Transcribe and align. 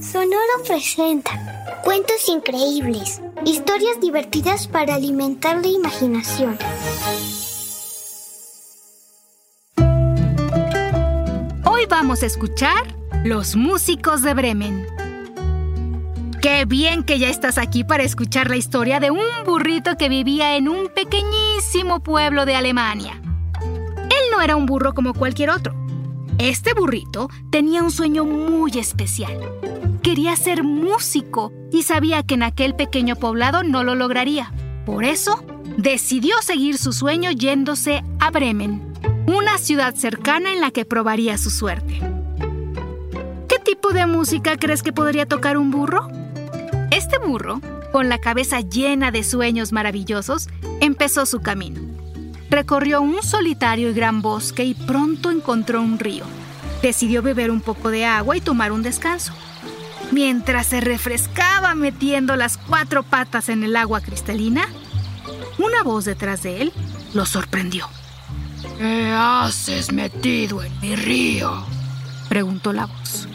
Sonoro 0.00 0.62
presenta 0.66 1.80
cuentos 1.82 2.28
increíbles, 2.28 3.22
historias 3.46 3.98
divertidas 4.02 4.68
para 4.68 4.94
alimentar 4.96 5.62
la 5.62 5.68
imaginación. 5.68 6.58
Hoy 11.64 11.86
vamos 11.88 12.22
a 12.22 12.26
escuchar 12.26 12.94
Los 13.24 13.56
músicos 13.56 14.20
de 14.20 14.34
Bremen. 14.34 14.86
Qué 16.42 16.66
bien 16.66 17.02
que 17.02 17.18
ya 17.18 17.30
estás 17.30 17.56
aquí 17.56 17.84
para 17.84 18.02
escuchar 18.02 18.50
la 18.50 18.56
historia 18.56 19.00
de 19.00 19.10
un 19.10 19.24
burrito 19.46 19.96
que 19.96 20.10
vivía 20.10 20.56
en 20.56 20.68
un 20.68 20.88
pequeñísimo 20.88 22.00
pueblo 22.00 22.44
de 22.44 22.56
Alemania. 22.56 23.22
Él 23.62 24.30
no 24.30 24.42
era 24.42 24.54
un 24.54 24.66
burro 24.66 24.92
como 24.92 25.14
cualquier 25.14 25.48
otro. 25.48 25.83
Este 26.38 26.74
burrito 26.74 27.30
tenía 27.50 27.82
un 27.82 27.92
sueño 27.92 28.24
muy 28.24 28.72
especial. 28.72 29.38
Quería 30.02 30.34
ser 30.34 30.64
músico 30.64 31.52
y 31.70 31.84
sabía 31.84 32.24
que 32.24 32.34
en 32.34 32.42
aquel 32.42 32.74
pequeño 32.74 33.14
poblado 33.16 33.62
no 33.62 33.84
lo 33.84 33.94
lograría. 33.94 34.52
Por 34.84 35.04
eso, 35.04 35.44
decidió 35.78 36.34
seguir 36.42 36.76
su 36.76 36.92
sueño 36.92 37.30
yéndose 37.30 38.02
a 38.18 38.30
Bremen, 38.30 38.82
una 39.26 39.58
ciudad 39.58 39.94
cercana 39.94 40.52
en 40.52 40.60
la 40.60 40.72
que 40.72 40.84
probaría 40.84 41.38
su 41.38 41.50
suerte. 41.50 42.00
¿Qué 43.48 43.58
tipo 43.64 43.92
de 43.92 44.06
música 44.06 44.56
crees 44.56 44.82
que 44.82 44.92
podría 44.92 45.26
tocar 45.26 45.56
un 45.56 45.70
burro? 45.70 46.08
Este 46.90 47.18
burro, 47.18 47.60
con 47.92 48.08
la 48.08 48.18
cabeza 48.18 48.60
llena 48.60 49.12
de 49.12 49.22
sueños 49.22 49.72
maravillosos, 49.72 50.48
empezó 50.80 51.26
su 51.26 51.40
camino. 51.40 51.80
Recorrió 52.54 53.00
un 53.00 53.20
solitario 53.20 53.90
y 53.90 53.94
gran 53.94 54.22
bosque 54.22 54.62
y 54.62 54.74
pronto 54.74 55.32
encontró 55.32 55.82
un 55.82 55.98
río. 55.98 56.24
Decidió 56.82 57.20
beber 57.20 57.50
un 57.50 57.60
poco 57.60 57.90
de 57.90 58.04
agua 58.04 58.36
y 58.36 58.40
tomar 58.40 58.70
un 58.70 58.84
descanso. 58.84 59.32
Mientras 60.12 60.68
se 60.68 60.80
refrescaba 60.80 61.74
metiendo 61.74 62.36
las 62.36 62.56
cuatro 62.56 63.02
patas 63.02 63.48
en 63.48 63.64
el 63.64 63.74
agua 63.74 64.00
cristalina, 64.02 64.68
una 65.58 65.82
voz 65.82 66.04
detrás 66.04 66.44
de 66.44 66.62
él 66.62 66.72
lo 67.12 67.26
sorprendió. 67.26 67.88
¿Qué 68.78 69.12
haces 69.12 69.92
metido 69.92 70.62
en 70.62 70.80
mi 70.80 70.94
río? 70.94 71.66
preguntó 72.28 72.72
la 72.72 72.86
voz. 72.86 73.26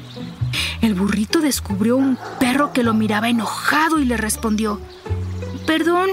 El 0.79 0.93
burrito 0.93 1.41
descubrió 1.41 1.97
un 1.97 2.17
perro 2.39 2.71
que 2.71 2.83
lo 2.83 2.93
miraba 2.93 3.27
enojado 3.27 3.99
y 3.99 4.05
le 4.05 4.15
respondió, 4.15 4.79
Perdón, 5.67 6.09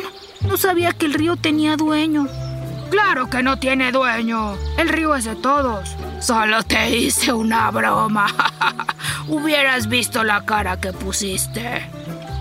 no 0.48 0.56
sabía 0.56 0.90
que 0.90 1.06
el 1.06 1.14
río 1.14 1.36
tenía 1.36 1.76
dueño. 1.76 2.26
Claro 2.90 3.28
que 3.28 3.42
no 3.42 3.58
tiene 3.58 3.92
dueño. 3.92 4.56
El 4.76 4.88
río 4.88 5.14
es 5.14 5.24
de 5.24 5.36
todos. 5.36 5.96
Solo 6.20 6.62
te 6.62 6.96
hice 6.96 7.32
una 7.32 7.70
broma. 7.70 8.26
Hubieras 9.28 9.88
visto 9.88 10.24
la 10.24 10.44
cara 10.44 10.80
que 10.80 10.92
pusiste. 10.92 11.90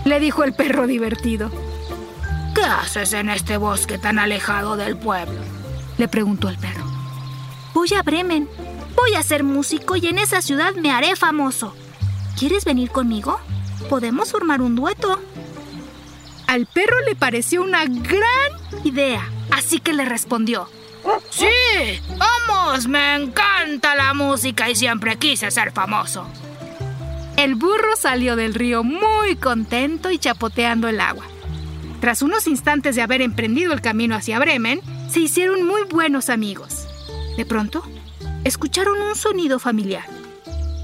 Le 0.04 0.20
dijo 0.20 0.44
el 0.44 0.54
perro 0.54 0.86
divertido. 0.86 1.50
¿Qué 2.54 2.62
haces 2.62 3.12
en 3.12 3.28
este 3.28 3.56
bosque 3.56 3.98
tan 3.98 4.18
alejado 4.18 4.76
del 4.76 4.96
pueblo? 4.96 5.40
Le 5.98 6.08
preguntó 6.08 6.48
el 6.48 6.58
perro. 6.58 6.84
Voy 7.74 7.92
a 7.94 8.02
Bremen. 8.02 8.48
Voy 8.96 9.14
a 9.14 9.22
ser 9.22 9.44
músico 9.44 9.96
y 9.96 10.06
en 10.06 10.18
esa 10.18 10.40
ciudad 10.40 10.74
me 10.74 10.90
haré 10.90 11.16
famoso. 11.16 11.74
¿Quieres 12.38 12.64
venir 12.64 12.90
conmigo? 12.90 13.38
Podemos 13.90 14.32
formar 14.32 14.62
un 14.62 14.74
dueto. 14.74 15.20
Al 16.46 16.66
perro 16.66 17.00
le 17.06 17.14
pareció 17.14 17.62
una 17.62 17.84
gran 17.84 18.52
idea, 18.84 19.28
así 19.66 19.80
que 19.80 19.92
le 19.92 20.04
respondió. 20.04 20.68
Sí, 21.30 21.46
vamos, 22.16 22.86
me 22.86 23.16
encanta 23.16 23.96
la 23.96 24.14
música 24.14 24.70
y 24.70 24.76
siempre 24.76 25.16
quise 25.16 25.50
ser 25.50 25.72
famoso. 25.72 26.24
El 27.36 27.56
burro 27.56 27.96
salió 27.96 28.36
del 28.36 28.54
río 28.54 28.84
muy 28.84 29.34
contento 29.34 30.12
y 30.12 30.18
chapoteando 30.18 30.86
el 30.86 31.00
agua. 31.00 31.24
Tras 32.00 32.22
unos 32.22 32.46
instantes 32.46 32.94
de 32.94 33.02
haber 33.02 33.22
emprendido 33.22 33.72
el 33.72 33.80
camino 33.80 34.14
hacia 34.14 34.38
Bremen, 34.38 34.80
se 35.10 35.20
hicieron 35.20 35.66
muy 35.66 35.82
buenos 35.90 36.30
amigos. 36.30 36.86
De 37.36 37.44
pronto, 37.44 37.82
escucharon 38.44 39.00
un 39.02 39.16
sonido 39.16 39.58
familiar. 39.58 40.04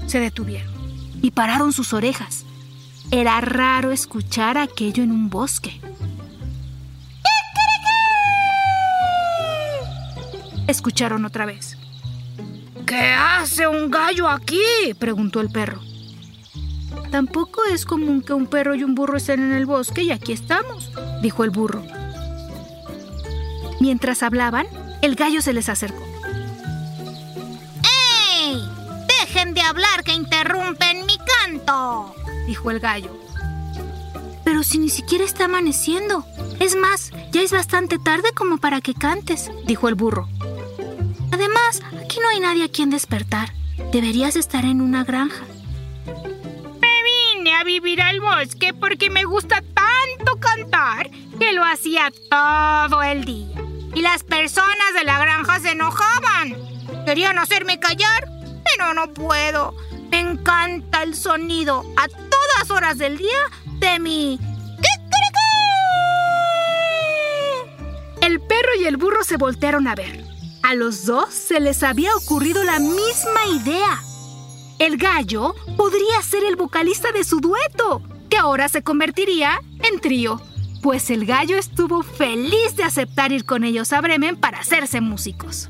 Se 0.07 0.19
detuvieron 0.19 0.73
y 1.21 1.31
pararon 1.31 1.71
sus 1.71 1.93
orejas. 1.93 2.45
Era 3.11 3.39
raro 3.39 3.91
escuchar 3.91 4.57
aquello 4.57 5.03
en 5.03 5.11
un 5.11 5.29
bosque. 5.29 5.79
Escucharon 10.67 11.25
otra 11.25 11.45
vez. 11.45 11.77
¿Qué 12.85 13.13
hace 13.13 13.67
un 13.67 13.89
gallo 13.89 14.29
aquí? 14.29 14.61
preguntó 14.99 15.41
el 15.41 15.49
perro. 15.49 15.81
Tampoco 17.11 17.61
es 17.71 17.85
común 17.85 18.21
que 18.21 18.33
un 18.33 18.47
perro 18.47 18.73
y 18.73 18.83
un 18.83 18.95
burro 18.95 19.17
estén 19.17 19.41
en 19.41 19.53
el 19.53 19.65
bosque 19.65 20.03
y 20.03 20.11
aquí 20.11 20.31
estamos, 20.31 20.91
dijo 21.21 21.43
el 21.43 21.51
burro. 21.51 21.83
Mientras 23.79 24.23
hablaban, 24.23 24.65
el 25.01 25.15
gallo 25.15 25.41
se 25.41 25.53
les 25.53 25.69
acercó. 25.69 26.03
¡Ey! 28.41 28.63
¡Dejen 29.19 29.53
de 29.53 29.61
hablar 29.61 30.03
que 30.03 30.13
interrumpen 30.13 31.05
mi 31.05 31.17
canto! 31.17 32.15
dijo 32.47 32.71
el 32.71 32.79
gallo. 32.79 33.15
Pero 34.43 34.63
si 34.63 34.79
ni 34.79 34.89
siquiera 34.89 35.23
está 35.23 35.45
amaneciendo. 35.45 36.25
Es 36.59 36.75
más, 36.75 37.11
ya 37.31 37.41
es 37.41 37.51
bastante 37.51 37.97
tarde 37.99 38.31
como 38.33 38.57
para 38.57 38.81
que 38.81 38.93
cantes, 38.93 39.51
dijo 39.65 39.87
el 39.87 39.95
burro. 39.95 40.29
Además, 41.81 42.03
aquí 42.03 42.19
no 42.19 42.29
hay 42.29 42.39
nadie 42.39 42.65
a 42.65 42.69
quien 42.69 42.89
despertar. 42.89 43.53
Deberías 43.91 44.35
estar 44.35 44.65
en 44.65 44.81
una 44.81 45.03
granja. 45.03 45.43
Me 46.05 47.35
vine 47.37 47.55
a 47.55 47.63
vivir 47.63 48.01
al 48.01 48.19
bosque 48.19 48.73
porque 48.73 49.09
me 49.09 49.23
gusta 49.23 49.61
tanto 49.73 50.39
cantar 50.39 51.09
que 51.39 51.53
lo 51.53 51.63
hacía 51.63 52.11
todo 52.29 53.01
el 53.01 53.25
día. 53.25 53.47
Y 53.95 54.01
las 54.01 54.23
personas 54.23 54.93
de 54.97 55.03
la 55.03 55.19
granja 55.19 55.59
se 55.59 55.71
enojaban. 55.71 56.55
Querían 57.05 57.37
hacerme 57.39 57.79
callar, 57.79 58.27
pero 58.65 58.93
no 58.93 59.13
puedo. 59.13 59.75
Me 60.09 60.19
encanta 60.19 61.03
el 61.03 61.15
sonido 61.15 61.83
a 61.97 62.07
todas 62.07 62.71
horas 62.71 62.97
del 62.97 63.17
día 63.17 63.39
de 63.79 63.99
mi... 63.99 64.39
El 68.21 68.39
perro 68.39 68.69
y 68.79 68.85
el 68.85 68.95
burro 68.95 69.23
se 69.23 69.35
voltearon 69.35 69.85
a 69.85 69.95
ver. 69.95 70.23
A 70.63 70.75
los 70.75 71.05
dos 71.05 71.33
se 71.33 71.59
les 71.59 71.83
había 71.83 72.15
ocurrido 72.15 72.63
la 72.63 72.79
misma 72.79 73.45
idea. 73.53 74.01
El 74.79 74.97
gallo 74.97 75.53
podría 75.77 76.21
ser 76.21 76.45
el 76.45 76.55
vocalista 76.55 77.11
de 77.11 77.25
su 77.25 77.41
dueto, 77.41 78.01
que 78.29 78.37
ahora 78.37 78.69
se 78.69 78.81
convertiría 78.81 79.59
en 79.79 79.99
trío, 79.99 80.41
pues 80.81 81.09
el 81.09 81.25
gallo 81.25 81.57
estuvo 81.57 82.01
feliz 82.01 82.77
de 82.77 82.83
aceptar 82.83 83.33
ir 83.33 83.45
con 83.45 83.65
ellos 83.65 83.91
a 83.91 83.99
Bremen 83.99 84.37
para 84.37 84.59
hacerse 84.59 85.01
músicos. 85.01 85.69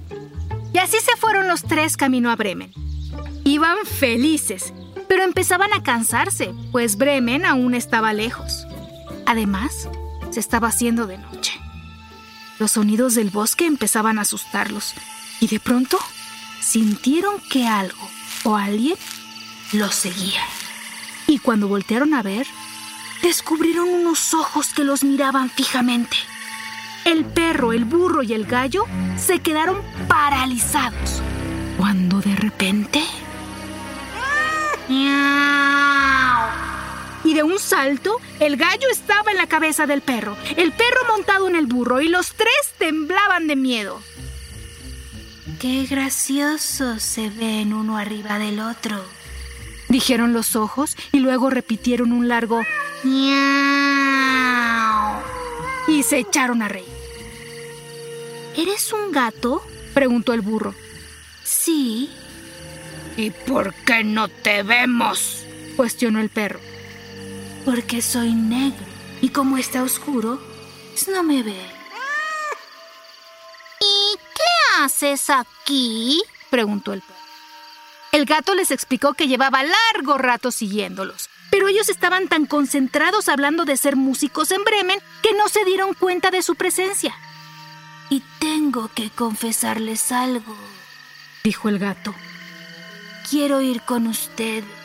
Y 0.73 0.77
así 0.77 0.97
se 0.99 1.17
fueron 1.17 1.47
los 1.47 1.63
tres 1.63 1.97
camino 1.97 2.29
a 2.29 2.35
Bremen. 2.35 2.71
Iban 3.43 3.77
felices, 3.85 4.73
pero 5.07 5.23
empezaban 5.23 5.73
a 5.73 5.81
cansarse, 5.81 6.53
pues 6.71 6.97
Bremen 6.97 7.45
aún 7.45 7.73
estaba 7.73 8.13
lejos. 8.13 8.67
Además, 9.25 9.89
se 10.29 10.39
estaba 10.39 10.67
haciendo 10.67 11.07
de 11.07 11.17
noche. 11.17 11.52
Los 12.63 12.71
sonidos 12.71 13.13
del 13.15 13.29
bosque 13.29 13.65
empezaban 13.65 14.17
a 14.17 14.21
asustarlos 14.21 14.93
y 15.41 15.47
de 15.47 15.59
pronto 15.59 15.99
sintieron 16.61 17.41
que 17.49 17.67
algo 17.67 18.09
o 18.45 18.55
alguien 18.55 18.95
los 19.73 19.93
seguía. 19.93 20.39
Y 21.27 21.39
cuando 21.39 21.67
voltearon 21.67 22.13
a 22.13 22.21
ver, 22.21 22.47
descubrieron 23.21 23.89
unos 23.89 24.33
ojos 24.33 24.69
que 24.69 24.85
los 24.85 25.03
miraban 25.03 25.49
fijamente. 25.49 26.15
El 27.03 27.25
perro, 27.25 27.73
el 27.73 27.83
burro 27.83 28.23
y 28.23 28.31
el 28.31 28.45
gallo 28.45 28.85
se 29.17 29.39
quedaron 29.39 29.81
paralizados 30.07 31.21
cuando 31.77 32.21
de 32.21 32.33
repente... 32.33 33.03
y 37.33 37.35
de 37.35 37.43
un 37.43 37.57
salto 37.57 38.21
el 38.39 38.57
gallo 38.57 38.87
estaba 38.91 39.31
en 39.31 39.37
la 39.37 39.47
cabeza 39.47 39.87
del 39.87 40.01
perro, 40.01 40.37
el 40.55 40.71
perro 40.71 40.99
montado 41.09 41.47
en 41.47 41.55
el 41.55 41.65
burro 41.65 41.99
y 41.99 42.07
los 42.07 42.33
tres 42.33 42.53
temblaban 42.77 43.47
de 43.47 43.55
miedo. 43.55 43.99
Qué 45.59 45.87
gracioso 45.89 46.99
se 46.99 47.29
ven 47.31 47.73
uno 47.73 47.97
arriba 47.97 48.37
del 48.37 48.59
otro, 48.59 49.03
dijeron 49.89 50.31
los 50.33 50.55
ojos 50.55 50.95
y 51.11 51.19
luego 51.19 51.49
repitieron 51.49 52.11
un 52.11 52.27
largo 52.27 52.61
miau 53.03 53.33
y 55.87 56.03
se 56.03 56.19
echaron 56.19 56.61
a 56.61 56.67
reír. 56.67 56.85
¿Eres 58.55 58.93
un 58.93 59.11
gato? 59.11 59.65
preguntó 59.95 60.33
el 60.33 60.41
burro. 60.41 60.75
Sí. 61.43 62.11
¿Y 63.17 63.31
por 63.31 63.73
qué 63.73 64.03
no 64.03 64.27
te 64.27 64.61
vemos? 64.61 65.39
cuestionó 65.75 66.19
el 66.19 66.29
perro. 66.29 66.59
Porque 67.65 68.01
soy 68.01 68.33
negro 68.33 68.85
y 69.21 69.29
como 69.29 69.57
está 69.57 69.83
oscuro, 69.83 70.41
pues 70.91 71.07
no 71.07 71.23
me 71.23 71.43
ve. 71.43 71.59
¿Y 73.79 74.17
qué 74.17 74.83
haces 74.83 75.29
aquí? 75.29 76.21
preguntó 76.49 76.93
el 76.93 77.01
perro. 77.01 77.19
El 78.11 78.25
gato 78.25 78.53
les 78.53 78.69
explicó 78.69 79.13
que 79.13 79.27
llevaba 79.27 79.63
largo 79.63 80.17
rato 80.17 80.51
siguiéndolos, 80.51 81.29
pero 81.49 81.67
ellos 81.67 81.89
estaban 81.89 82.27
tan 82.27 82.45
concentrados 82.45 83.29
hablando 83.29 83.65
de 83.65 83.77
ser 83.77 83.95
músicos 83.95 84.51
en 84.51 84.63
Bremen 84.63 84.99
que 85.21 85.33
no 85.33 85.49
se 85.49 85.65
dieron 85.65 85.93
cuenta 85.93 86.29
de 86.29 86.43
su 86.43 86.55
presencia. 86.55 87.15
Y 88.09 88.21
tengo 88.39 88.91
que 88.93 89.09
confesarles 89.09 90.11
algo, 90.11 90.55
dijo 91.43 91.69
el 91.69 91.79
gato. 91.79 92.13
Quiero 93.29 93.61
ir 93.61 93.81
con 93.81 94.05
ustedes. 94.07 94.82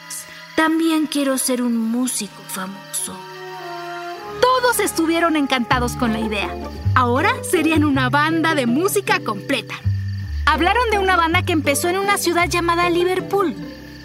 También 0.58 1.06
quiero 1.06 1.38
ser 1.38 1.62
un 1.62 1.76
músico 1.76 2.42
famoso. 2.48 3.16
Todos 4.40 4.80
estuvieron 4.80 5.36
encantados 5.36 5.92
con 5.92 6.12
la 6.12 6.18
idea. 6.18 6.52
Ahora 6.96 7.30
serían 7.48 7.84
una 7.84 8.10
banda 8.10 8.56
de 8.56 8.66
música 8.66 9.20
completa. 9.20 9.76
Hablaron 10.46 10.90
de 10.90 10.98
una 10.98 11.14
banda 11.14 11.44
que 11.44 11.52
empezó 11.52 11.88
en 11.88 11.96
una 11.96 12.18
ciudad 12.18 12.48
llamada 12.48 12.90
Liverpool, 12.90 13.54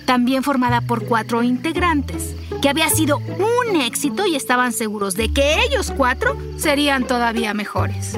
también 0.05 0.43
formada 0.43 0.81
por 0.81 1.07
cuatro 1.07 1.41
integrantes, 1.41 2.35
que 2.61 2.69
había 2.69 2.87
sido 2.89 3.17
un 3.17 3.81
éxito 3.81 4.27
y 4.27 4.35
estaban 4.35 4.73
seguros 4.73 5.15
de 5.15 5.33
que 5.33 5.63
ellos 5.63 5.91
cuatro 5.97 6.37
serían 6.57 7.07
todavía 7.07 7.55
mejores. 7.55 8.15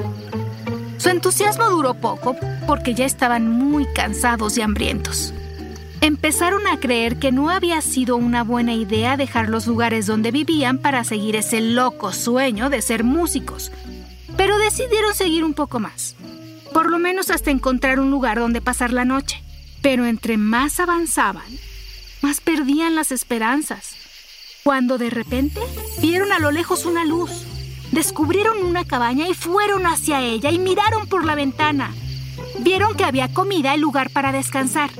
Su 0.98 1.08
entusiasmo 1.08 1.70
duró 1.70 1.94
poco 1.94 2.36
porque 2.66 2.92
ya 2.92 3.06
estaban 3.06 3.48
muy 3.48 3.86
cansados 3.94 4.58
y 4.58 4.60
hambrientos. 4.60 5.32
Empezaron 6.06 6.68
a 6.68 6.78
creer 6.78 7.18
que 7.18 7.32
no 7.32 7.50
había 7.50 7.80
sido 7.80 8.14
una 8.14 8.44
buena 8.44 8.74
idea 8.74 9.16
dejar 9.16 9.48
los 9.48 9.66
lugares 9.66 10.06
donde 10.06 10.30
vivían 10.30 10.78
para 10.78 11.02
seguir 11.02 11.34
ese 11.34 11.60
loco 11.60 12.12
sueño 12.12 12.70
de 12.70 12.80
ser 12.80 13.02
músicos, 13.02 13.72
pero 14.36 14.56
decidieron 14.56 15.14
seguir 15.14 15.42
un 15.42 15.52
poco 15.52 15.80
más, 15.80 16.14
por 16.72 16.90
lo 16.90 17.00
menos 17.00 17.30
hasta 17.30 17.50
encontrar 17.50 17.98
un 17.98 18.12
lugar 18.12 18.38
donde 18.38 18.60
pasar 18.60 18.92
la 18.92 19.04
noche. 19.04 19.42
Pero 19.82 20.06
entre 20.06 20.36
más 20.36 20.78
avanzaban, 20.78 21.42
más 22.22 22.40
perdían 22.40 22.94
las 22.94 23.10
esperanzas, 23.10 23.96
cuando 24.62 24.98
de 24.98 25.10
repente 25.10 25.60
vieron 26.00 26.30
a 26.30 26.38
lo 26.38 26.52
lejos 26.52 26.86
una 26.86 27.04
luz 27.04 27.32
descubrieron 27.90 28.64
una 28.64 28.84
cabaña 28.84 29.26
y 29.26 29.34
fueron 29.34 29.86
hacia 29.86 30.20
ella 30.20 30.50
y 30.50 30.58
miraron 30.60 31.08
por 31.08 31.24
la 31.24 31.34
ventana. 31.34 31.92
Vieron 32.60 32.94
que 32.94 33.04
había 33.04 33.32
comida 33.32 33.74
y 33.74 33.78
lugar 33.78 34.10
para 34.10 34.32
descansar. 34.32 34.90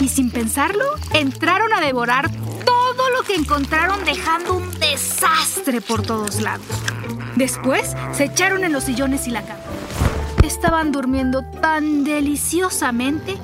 Y 0.00 0.08
sin 0.08 0.30
pensarlo, 0.30 0.84
entraron 1.14 1.72
a 1.72 1.80
devorar 1.80 2.30
todo 2.64 3.10
lo 3.16 3.22
que 3.22 3.34
encontraron 3.34 4.04
dejando 4.04 4.54
un 4.54 4.70
desastre 4.78 5.80
por 5.80 6.02
todos 6.02 6.40
lados. 6.40 6.66
Después 7.36 7.94
se 8.12 8.24
echaron 8.24 8.64
en 8.64 8.72
los 8.72 8.84
sillones 8.84 9.26
y 9.26 9.30
la 9.30 9.42
cama. 9.42 9.60
Estaban 10.42 10.92
durmiendo 10.92 11.42
tan 11.60 12.04
deliciosamente 12.04 13.36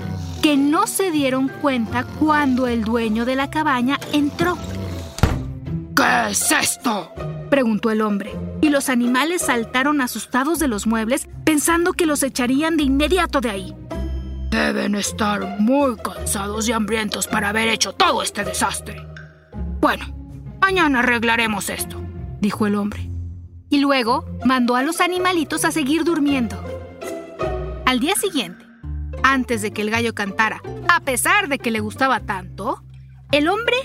que 0.43 0.56
no 0.56 0.87
se 0.87 1.11
dieron 1.11 1.49
cuenta 1.49 2.05
cuando 2.05 2.67
el 2.67 2.85
dueño 2.85 3.25
de 3.25 3.37
la 3.37 3.50
cabaña 3.50 3.99
entró. 4.12 4.58
¿Qué 5.94 6.31
es 6.31 6.50
esto? 6.50 7.12
preguntó 7.49 7.91
el 7.91 8.00
hombre, 8.00 8.32
y 8.62 8.70
los 8.70 8.88
animales 8.88 9.43
saltaron 9.43 10.00
asustados 10.00 10.61
de 10.61 10.69
los 10.69 10.87
muebles 10.87 11.29
pensando 11.44 11.93
que 11.93 12.06
los 12.06 12.23
echarían 12.23 12.76
de 12.76 12.85
inmediato 12.85 13.41
de 13.41 13.50
ahí. 13.50 13.75
Deben 14.50 14.94
estar 14.94 15.59
muy 15.59 15.97
cansados 15.97 16.69
y 16.69 16.73
hambrientos 16.73 17.26
para 17.26 17.49
haber 17.49 17.69
hecho 17.69 17.93
todo 17.93 18.23
este 18.23 18.44
desastre. 18.44 19.05
Bueno, 19.81 20.06
mañana 20.61 21.00
arreglaremos 21.00 21.69
esto, 21.70 22.00
dijo 22.41 22.67
el 22.67 22.76
hombre. 22.76 23.11
Y 23.69 23.81
luego 23.81 24.25
mandó 24.44 24.76
a 24.76 24.82
los 24.82 25.00
animalitos 25.00 25.65
a 25.65 25.73
seguir 25.73 26.05
durmiendo. 26.05 26.62
Al 27.85 27.99
día 27.99 28.15
siguiente, 28.15 28.65
antes 29.25 29.61
de 29.62 29.73
que 29.73 29.82
el 29.82 29.91
gallo 29.91 30.15
cantara, 30.15 30.62
a 30.88 31.00
pesar 31.00 31.49
de 31.49 31.58
que 31.58 31.73
le 31.73 31.81
gustaba 31.81 32.20
tanto, 32.20 32.85
el 33.32 33.49
hombre 33.49 33.76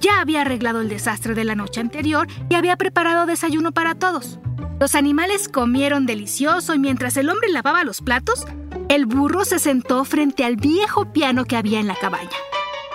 ya 0.00 0.20
había 0.20 0.40
arreglado 0.40 0.80
el 0.80 0.88
desastre 0.88 1.34
de 1.34 1.44
la 1.44 1.54
noche 1.54 1.80
anterior 1.80 2.26
y 2.48 2.54
había 2.54 2.76
preparado 2.76 3.26
desayuno 3.26 3.72
para 3.72 3.94
todos. 3.94 4.38
Los 4.80 4.94
animales 4.94 5.48
comieron 5.48 6.06
delicioso 6.06 6.74
y 6.74 6.78
mientras 6.78 7.16
el 7.16 7.28
hombre 7.28 7.50
lavaba 7.50 7.84
los 7.84 8.00
platos, 8.00 8.46
el 8.88 9.06
burro 9.06 9.44
se 9.44 9.58
sentó 9.58 10.04
frente 10.04 10.44
al 10.44 10.56
viejo 10.56 11.12
piano 11.12 11.44
que 11.44 11.56
había 11.56 11.80
en 11.80 11.86
la 11.86 11.96
cabaña. 11.96 12.30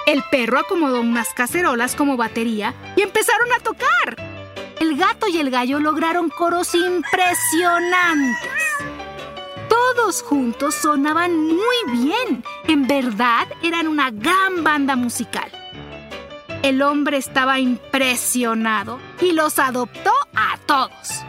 El 0.07 0.23
perro 0.29 0.59
acomodó 0.59 1.01
unas 1.01 1.29
cacerolas 1.33 1.95
como 1.95 2.17
batería 2.17 2.73
y 2.95 3.01
empezaron 3.01 3.47
a 3.53 3.59
tocar. 3.63 4.15
El 4.79 4.97
gato 4.97 5.27
y 5.27 5.37
el 5.37 5.49
gallo 5.49 5.79
lograron 5.79 6.29
coros 6.29 6.75
impresionantes. 6.75 8.51
Todos 9.69 10.21
juntos 10.21 10.75
sonaban 10.75 11.35
muy 11.35 11.75
bien. 11.91 12.43
En 12.67 12.87
verdad 12.87 13.47
eran 13.63 13.87
una 13.87 14.11
gran 14.11 14.63
banda 14.63 14.95
musical. 14.95 15.51
El 16.65 16.81
hombre 16.81 17.17
estaba 17.17 17.59
impresionado 17.59 18.99
y 19.21 19.33
los 19.33 19.59
adoptó 19.59 20.11
a 20.35 20.57
todos. 20.65 21.23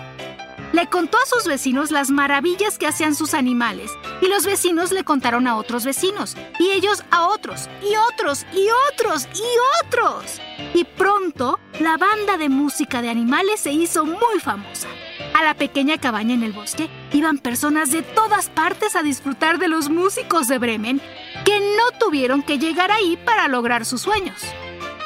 Le 0.73 0.87
contó 0.87 1.19
a 1.19 1.27
sus 1.27 1.47
vecinos 1.47 1.91
las 1.91 2.09
maravillas 2.09 2.79
que 2.79 2.87
hacían 2.87 3.15
sus 3.15 3.35
animales 3.35 3.91
y 4.23 4.29
los 4.29 4.47
vecinos 4.47 4.93
le 4.93 5.05
contaron 5.05 5.47
a 5.47 5.59
otros 5.59 5.85
vecinos 5.85 6.39
y 6.59 6.71
ellos 6.71 7.05
a 7.11 7.29
otros 7.29 7.69
y 7.83 7.95
otros 8.15 8.47
y 8.55 8.67
otros 8.91 9.29
y 9.35 9.85
otros. 9.85 10.41
Y 10.73 10.85
pronto 10.85 11.61
la 11.81 11.99
banda 11.99 12.39
de 12.39 12.49
música 12.49 13.03
de 13.03 13.11
animales 13.11 13.61
se 13.61 13.73
hizo 13.73 14.07
muy 14.07 14.41
famosa. 14.43 14.89
A 15.35 15.45
la 15.45 15.53
pequeña 15.53 15.99
cabaña 15.99 16.33
en 16.33 16.45
el 16.45 16.55
bosque 16.55 16.89
iban 17.13 17.37
personas 17.37 17.91
de 17.91 18.01
todas 18.01 18.49
partes 18.49 18.97
a 18.97 19.03
disfrutar 19.03 19.59
de 19.59 19.69
los 19.69 19.91
músicos 19.91 20.49
de 20.49 20.57
Bremen 20.57 21.03
que 21.45 21.61
no 21.61 21.99
tuvieron 22.01 22.43
que 22.43 22.59
llegar 22.59 22.91
ahí 22.91 23.19
para 23.23 23.49
lograr 23.49 23.85
sus 23.85 24.01
sueños. 24.01 24.43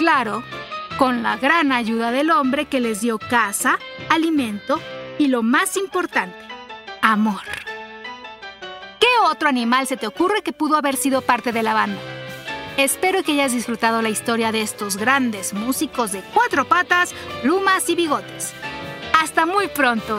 Claro, 0.00 0.42
con 0.96 1.22
la 1.22 1.36
gran 1.36 1.72
ayuda 1.72 2.10
del 2.10 2.30
hombre 2.30 2.64
que 2.64 2.80
les 2.80 3.02
dio 3.02 3.18
casa, 3.18 3.78
alimento 4.08 4.80
y 5.18 5.26
lo 5.26 5.42
más 5.42 5.76
importante, 5.76 6.38
amor. 7.02 7.42
¿Qué 8.98 9.06
otro 9.26 9.50
animal 9.50 9.86
se 9.86 9.98
te 9.98 10.06
ocurre 10.06 10.40
que 10.40 10.54
pudo 10.54 10.76
haber 10.76 10.96
sido 10.96 11.20
parte 11.20 11.52
de 11.52 11.62
la 11.62 11.74
banda? 11.74 12.00
Espero 12.78 13.22
que 13.22 13.32
hayas 13.32 13.52
disfrutado 13.52 14.00
la 14.00 14.08
historia 14.08 14.52
de 14.52 14.62
estos 14.62 14.96
grandes 14.96 15.52
músicos 15.52 16.12
de 16.12 16.22
cuatro 16.32 16.64
patas, 16.64 17.12
plumas 17.42 17.86
y 17.90 17.94
bigotes. 17.94 18.54
Hasta 19.20 19.44
muy 19.44 19.68
pronto. 19.68 20.18